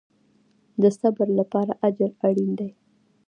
د 0.81 0.83
صبر 0.99 1.27
لپاره 1.39 1.71
اجر 1.87 2.09
اړین 2.27 2.51
دی 2.59 2.69